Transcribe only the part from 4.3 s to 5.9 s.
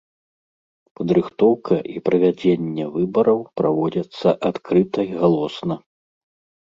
адкрыта і галосна.